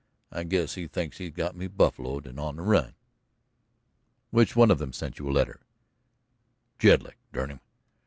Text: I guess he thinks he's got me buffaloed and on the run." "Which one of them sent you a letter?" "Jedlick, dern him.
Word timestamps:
I 0.31 0.45
guess 0.45 0.73
he 0.73 0.87
thinks 0.87 1.19
he's 1.19 1.29
got 1.29 1.55
me 1.55 1.67
buffaloed 1.67 2.25
and 2.25 2.39
on 2.39 2.55
the 2.55 2.63
run." 2.63 2.95
"Which 4.31 4.55
one 4.55 4.71
of 4.71 4.79
them 4.79 4.93
sent 4.93 5.19
you 5.19 5.29
a 5.29 5.31
letter?" 5.31 5.61
"Jedlick, 6.79 7.17
dern 7.31 7.51
him. 7.51 7.59